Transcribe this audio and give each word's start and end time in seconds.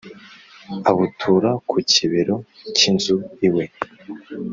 abutura 0.89 1.49
ku 1.67 1.75
kibero 1.91 2.35
cy’inzu 2.75 3.15
iwe. 3.47 3.65